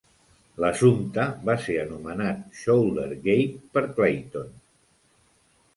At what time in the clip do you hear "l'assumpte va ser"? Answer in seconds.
0.63-1.75